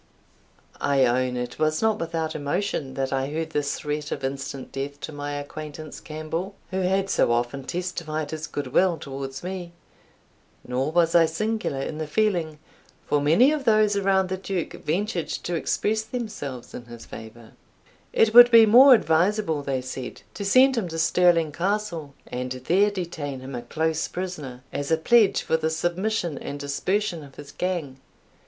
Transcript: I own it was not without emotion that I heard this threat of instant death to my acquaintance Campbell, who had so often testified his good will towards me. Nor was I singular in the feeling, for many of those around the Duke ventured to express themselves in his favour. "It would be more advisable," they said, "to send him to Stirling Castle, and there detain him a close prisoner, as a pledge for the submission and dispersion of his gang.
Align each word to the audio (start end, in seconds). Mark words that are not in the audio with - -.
I 0.79 1.05
own 1.05 1.37
it 1.37 1.59
was 1.59 1.79
not 1.79 1.99
without 1.99 2.33
emotion 2.33 2.95
that 2.95 3.13
I 3.13 3.27
heard 3.29 3.51
this 3.51 3.75
threat 3.75 4.11
of 4.11 4.23
instant 4.23 4.71
death 4.71 4.99
to 5.01 5.11
my 5.11 5.33
acquaintance 5.33 5.99
Campbell, 5.99 6.55
who 6.71 6.81
had 6.81 7.07
so 7.07 7.31
often 7.31 7.65
testified 7.65 8.31
his 8.31 8.47
good 8.47 8.65
will 8.73 8.97
towards 8.97 9.43
me. 9.43 9.73
Nor 10.67 10.91
was 10.91 11.13
I 11.13 11.27
singular 11.27 11.81
in 11.83 11.99
the 11.99 12.07
feeling, 12.07 12.57
for 13.05 13.21
many 13.21 13.51
of 13.51 13.65
those 13.65 13.95
around 13.95 14.29
the 14.29 14.37
Duke 14.37 14.73
ventured 14.83 15.27
to 15.27 15.53
express 15.53 16.01
themselves 16.01 16.73
in 16.73 16.85
his 16.85 17.05
favour. 17.05 17.51
"It 18.11 18.33
would 18.33 18.49
be 18.49 18.65
more 18.65 18.95
advisable," 18.95 19.61
they 19.61 19.81
said, 19.81 20.23
"to 20.33 20.43
send 20.43 20.77
him 20.77 20.87
to 20.87 20.97
Stirling 20.97 21.51
Castle, 21.51 22.15
and 22.25 22.51
there 22.53 22.89
detain 22.89 23.41
him 23.41 23.53
a 23.53 23.61
close 23.61 24.07
prisoner, 24.07 24.63
as 24.73 24.89
a 24.89 24.97
pledge 24.97 25.43
for 25.43 25.57
the 25.57 25.69
submission 25.69 26.39
and 26.39 26.59
dispersion 26.59 27.21
of 27.23 27.35
his 27.35 27.51
gang. 27.51 27.99